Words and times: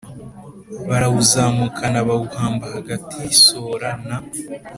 barawuzamukana 0.89 1.97
bawuhamba 2.07 2.65
hagati 2.75 3.13
y 3.21 3.25
i 3.35 3.37
Sora 3.43 3.91
na 4.07 4.17